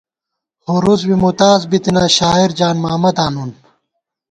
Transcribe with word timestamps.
ہُرُوس 0.65 1.01
بی 1.07 1.15
مُتاز 1.21 1.61
بِتنہ 1.69 2.03
شاعر 2.17 2.49
جان 2.57 2.75
محمداں 2.83 3.29
نُن 3.33 3.51